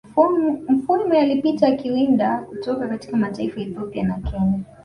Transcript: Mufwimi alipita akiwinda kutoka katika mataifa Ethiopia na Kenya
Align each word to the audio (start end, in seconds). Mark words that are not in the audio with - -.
Mufwimi 0.69 1.17
alipita 1.17 1.67
akiwinda 1.67 2.37
kutoka 2.49 2.87
katika 2.87 3.17
mataifa 3.17 3.61
Ethiopia 3.61 4.03
na 4.03 4.19
Kenya 4.19 4.59